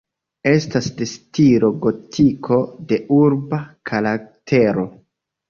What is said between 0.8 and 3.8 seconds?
de stilo gotiko, de urba